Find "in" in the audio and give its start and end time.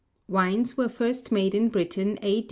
1.53-1.69